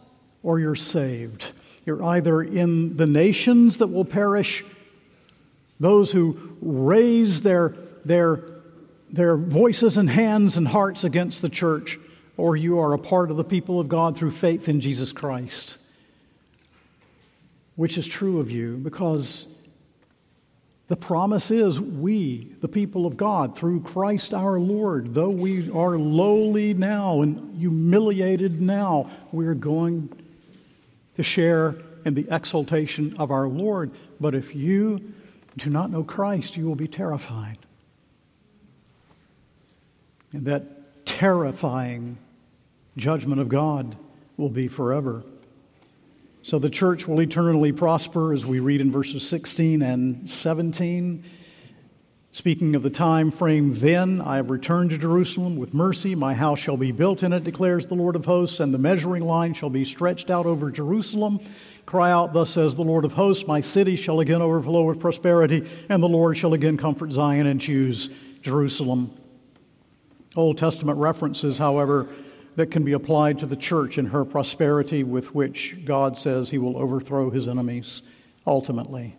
[0.42, 1.52] or you're saved.
[1.84, 4.64] You're either in the nations that will perish
[5.78, 7.74] those who raise their,
[8.04, 8.42] their,
[9.10, 11.98] their voices and hands and hearts against the church,
[12.36, 15.78] or you are a part of the people of God through faith in Jesus Christ.
[17.76, 19.46] Which is true of you because
[20.90, 25.96] the promise is we, the people of God, through Christ our Lord, though we are
[25.96, 30.12] lowly now and humiliated now, we're going
[31.14, 33.92] to share in the exaltation of our Lord.
[34.18, 35.12] But if you
[35.56, 37.58] do not know Christ, you will be terrified.
[40.32, 42.18] And that terrifying
[42.96, 43.96] judgment of God
[44.36, 45.22] will be forever.
[46.42, 51.22] So the church will eternally prosper, as we read in verses 16 and 17.
[52.32, 56.14] Speaking of the time frame, then I have returned to Jerusalem with mercy.
[56.14, 59.24] My house shall be built in it, declares the Lord of hosts, and the measuring
[59.24, 61.40] line shall be stretched out over Jerusalem.
[61.86, 65.68] Cry out, Thus says the Lord of hosts, My city shall again overflow with prosperity,
[65.88, 68.10] and the Lord shall again comfort Zion and choose
[68.42, 69.12] Jerusalem.
[70.36, 72.08] Old Testament references, however,
[72.56, 76.58] that can be applied to the church in her prosperity with which God says he
[76.58, 78.02] will overthrow his enemies
[78.46, 79.16] ultimately.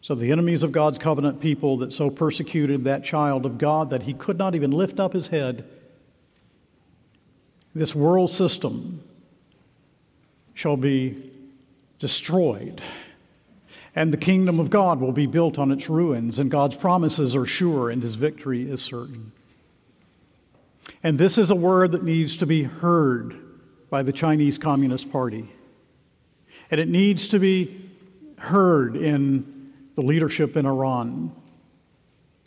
[0.00, 4.02] So, the enemies of God's covenant people that so persecuted that child of God that
[4.02, 5.64] he could not even lift up his head,
[7.74, 9.02] this world system
[10.54, 11.30] shall be
[11.98, 12.82] destroyed.
[13.94, 17.46] And the kingdom of God will be built on its ruins, and God's promises are
[17.46, 19.32] sure, and his victory is certain.
[21.02, 23.36] And this is a word that needs to be heard
[23.90, 25.52] by the Chinese Communist Party.
[26.70, 27.90] And it needs to be
[28.38, 31.34] heard in the leadership in Iran.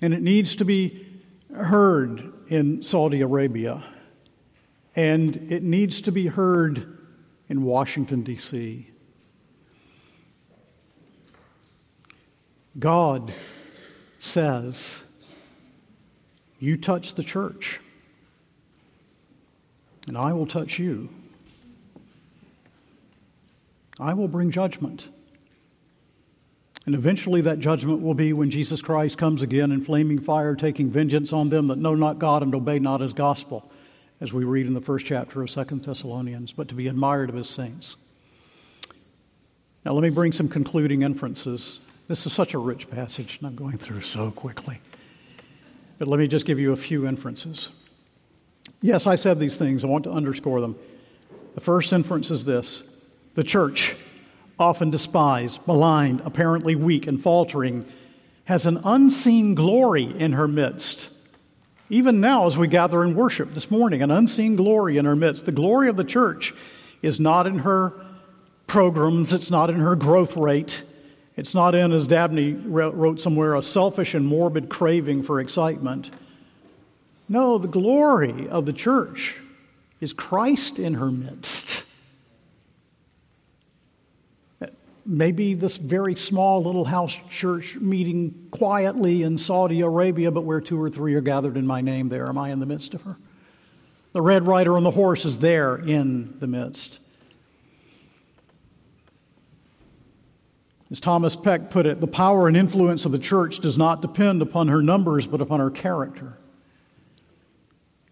[0.01, 1.05] And it needs to be
[1.53, 3.83] heard in Saudi Arabia.
[4.95, 6.97] And it needs to be heard
[7.49, 8.89] in Washington, D.C.
[12.79, 13.33] God
[14.17, 15.03] says,
[16.59, 17.79] You touch the church,
[20.07, 21.09] and I will touch you.
[23.99, 25.09] I will bring judgment.
[26.85, 30.91] And eventually, that judgment will be when Jesus Christ comes again in flaming fire, taking
[30.91, 33.71] vengeance on them that know not God and obey not his gospel,
[34.21, 37.35] as we read in the first chapter of Second Thessalonians, but to be admired of
[37.35, 37.95] his saints.
[39.83, 43.55] Now, let me bring some concluding inferences this is such a rich passage, and I'm
[43.55, 44.79] going through so quickly.
[45.97, 47.71] But let me just give you a few inferences.
[48.85, 49.83] Yes, I said these things.
[49.83, 50.75] I want to underscore them.
[51.55, 52.83] The first inference is this
[53.33, 53.95] the church,
[54.59, 57.87] often despised, maligned, apparently weak and faltering,
[58.43, 61.09] has an unseen glory in her midst.
[61.89, 65.47] Even now, as we gather in worship this morning, an unseen glory in her midst.
[65.47, 66.53] The glory of the church
[67.01, 68.05] is not in her
[68.67, 70.83] programs, it's not in her growth rate,
[71.35, 76.11] it's not in, as Dabney wrote somewhere, a selfish and morbid craving for excitement.
[77.27, 79.35] No, the glory of the church
[79.99, 81.83] is Christ in her midst.
[85.07, 90.81] Maybe this very small little house church meeting quietly in Saudi Arabia, but where two
[90.81, 93.17] or three are gathered in my name, there am I in the midst of her.
[94.13, 96.99] The red rider on the horse is there in the midst.
[100.89, 104.41] As Thomas Peck put it, the power and influence of the church does not depend
[104.41, 106.37] upon her numbers, but upon her character.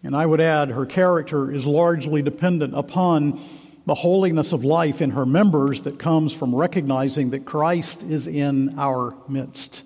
[0.04, 3.40] And I would add, her character is largely dependent upon
[3.86, 8.78] the holiness of life in her members that comes from recognizing that Christ is in
[8.78, 9.82] our midst.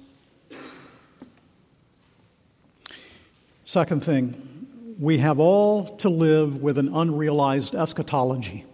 [3.65, 8.65] Second thing, we have all to live with an unrealized eschatology.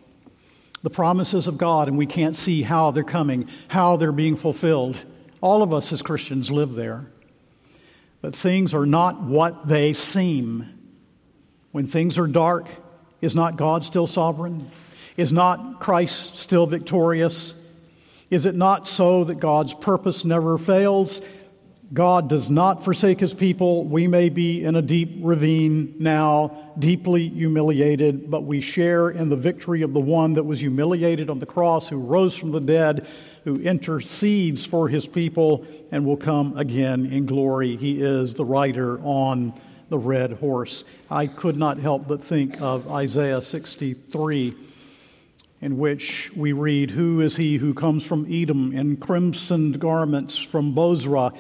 [0.83, 5.03] The promises of God, and we can't see how they're coming, how they're being fulfilled.
[5.43, 7.07] All of us as Christians live there.
[8.23, 10.71] But things are not what they seem.
[11.75, 12.69] When things are dark,
[13.21, 14.71] is not God still sovereign?
[15.17, 17.53] Is not Christ still victorious?
[18.31, 21.21] Is it not so that God's purpose never fails?
[21.93, 23.83] God does not forsake his people.
[23.87, 29.37] We may be in a deep ravine now, deeply humiliated, but we share in the
[29.37, 33.05] victory of the one that was humiliated on the cross, who rose from the dead,
[33.43, 37.75] who intercedes for his people, and will come again in glory.
[37.75, 39.53] He is the rider on
[39.89, 40.85] the red horse.
[41.11, 44.55] I could not help but think of Isaiah 63
[45.65, 50.75] in which we read, Who is he who comes from Edom in crimsoned garments from
[50.75, 51.33] Bozrah?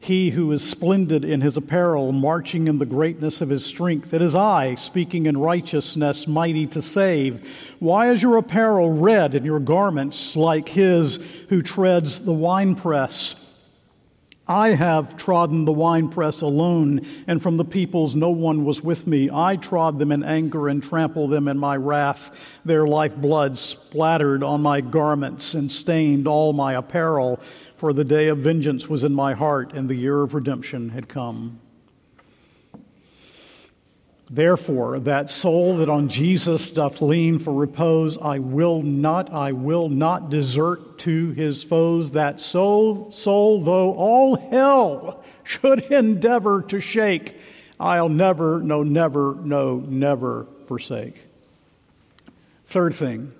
[0.00, 4.14] He who is splendid in his apparel, marching in the greatness of his strength.
[4.14, 7.46] It is I, speaking in righteousness, mighty to save.
[7.78, 11.18] Why is your apparel red and your garments like his
[11.48, 13.36] who treads the winepress?
[14.48, 19.28] I have trodden the winepress alone, and from the peoples no one was with me.
[19.32, 22.30] I trod them in anger and trampled them in my wrath.
[22.64, 27.40] Their lifeblood splattered on my garments and stained all my apparel,
[27.74, 31.08] for the day of vengeance was in my heart, and the year of redemption had
[31.08, 31.58] come.
[34.28, 39.88] Therefore, that soul that on Jesus doth lean for repose, I will not, I will
[39.88, 42.10] not desert to his foes.
[42.10, 47.36] That soul, soul, though all hell should endeavor to shake,
[47.78, 51.22] I'll never, no, never, no, never forsake.
[52.66, 53.32] Third thing,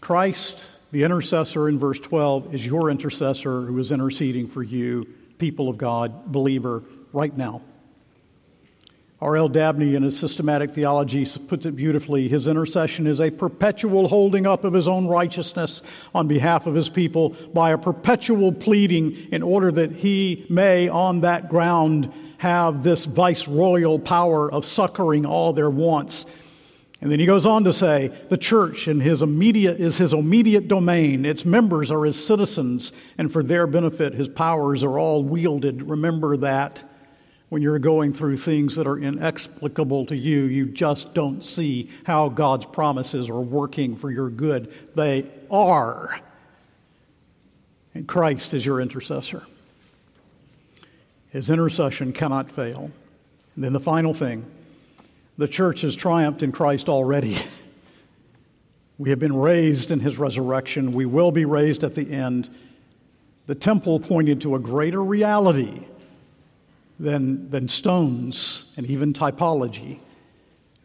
[0.00, 5.06] Christ, the intercessor in verse 12, is your intercessor who is interceding for you,
[5.38, 7.62] people of God, believer, right now.
[9.20, 9.48] R.L.
[9.48, 12.28] Dabney, in his systematic theology, puts it beautifully.
[12.28, 15.82] His intercession is a perpetual holding up of his own righteousness
[16.14, 21.22] on behalf of his people by a perpetual pleading in order that he may, on
[21.22, 26.24] that ground, have this viceroyal power of succoring all their wants.
[27.00, 30.68] And then he goes on to say, the church in his immediate, is his immediate
[30.68, 31.24] domain.
[31.24, 35.82] Its members are his citizens, and for their benefit, his powers are all wielded.
[35.82, 36.84] Remember that
[37.48, 42.28] when you're going through things that are inexplicable to you, you just don't see how
[42.28, 44.72] God's promises are working for your good.
[44.94, 46.20] They are.
[47.94, 49.44] And Christ is your intercessor.
[51.30, 52.90] His intercession cannot fail.
[53.54, 54.44] And then the final thing
[55.38, 57.36] the church has triumphed in Christ already.
[59.00, 60.90] We have been raised in his resurrection.
[60.90, 62.50] We will be raised at the end.
[63.46, 65.86] The temple pointed to a greater reality
[66.98, 69.98] than, than stones and even typology.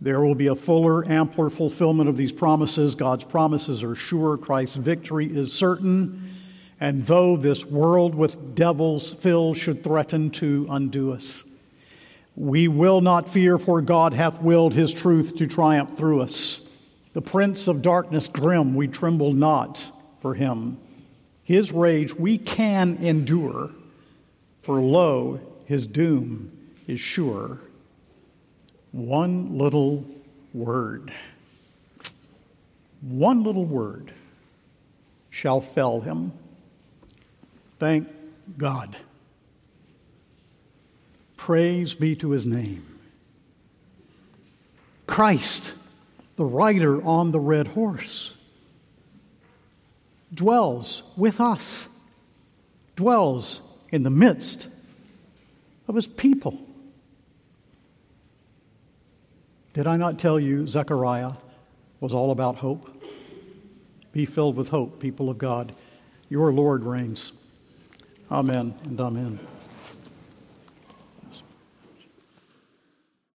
[0.01, 2.93] There will be a fuller, ampler fulfillment of these promises.
[2.93, 4.37] God's promises are sure.
[4.37, 6.35] Christ's victory is certain.
[6.79, 11.45] And though this world with devils filled should threaten to undo us,
[12.35, 16.61] we will not fear, for God hath willed his truth to triumph through us.
[17.13, 19.89] The prince of darkness grim, we tremble not
[20.19, 20.79] for him.
[21.43, 23.69] His rage we can endure,
[24.61, 26.51] for lo, his doom
[26.87, 27.59] is sure.
[28.91, 30.05] One little
[30.53, 31.11] word,
[33.01, 34.13] one little word
[35.29, 36.31] shall fell him.
[37.79, 38.07] Thank
[38.57, 38.95] God.
[41.37, 42.99] Praise be to his name.
[45.07, 45.73] Christ,
[46.35, 48.35] the rider on the red horse,
[50.33, 51.87] dwells with us,
[52.95, 53.59] dwells
[53.91, 54.67] in the midst
[55.87, 56.59] of his people.
[59.73, 61.31] Did I not tell you Zechariah
[61.99, 63.03] was all about hope?
[64.11, 65.75] Be filled with hope, people of God.
[66.29, 67.33] Your Lord reigns.
[68.31, 69.39] Amen and amen.